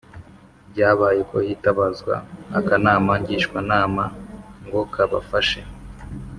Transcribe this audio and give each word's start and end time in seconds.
Byabaye 0.71 1.19
ko 1.29 1.37
hitabazwa 1.47 2.15
akanama 2.59 3.11
Ngishwanama 3.21 4.03
ngo 4.65 4.81
kabafashe 4.93 5.61